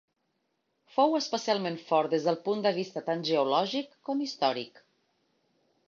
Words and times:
Fou 0.95 1.13
especialment 1.19 1.77
fort 1.91 2.15
des 2.15 2.27
del 2.29 2.39
punt 2.49 2.65
de 2.65 2.73
vista 2.81 3.05
tant 3.11 3.23
geològic 3.31 3.95
com 4.09 4.25
històric. 4.29 4.85